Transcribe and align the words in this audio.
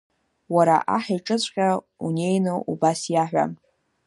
Уара 0.55 0.77
аҳ 0.95 1.05
иҿыҵәҟьа 1.15 1.69
унеины 2.05 2.53
убыс 2.71 3.01
иаҳәа… 3.13 3.45